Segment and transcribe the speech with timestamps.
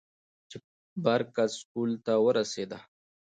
[0.49, 0.57] چې
[1.03, 2.83] بر کڅ سکول ته راورسېدۀ ـ